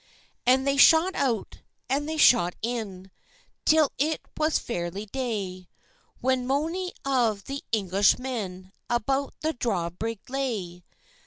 [0.47, 3.11] And they shot out, and they shot in,
[3.65, 5.69] Till it was fairly day;
[6.21, 10.83] When mony of the Englishmen About the draw brig lay.